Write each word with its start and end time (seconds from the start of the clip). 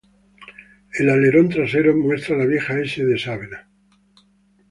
El 0.97 1.09
alerón 1.11 1.49
trasero 1.49 1.95
muestra 1.95 2.35
la 2.35 2.47
vieja 2.47 2.79
"S" 2.79 3.05
de 3.05 3.19
Sabena. 3.19 3.67